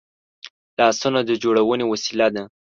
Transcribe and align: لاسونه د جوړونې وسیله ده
لاسونه 0.79 1.19
د 1.25 1.31
جوړونې 1.43 1.85
وسیله 1.91 2.27
ده 2.35 2.43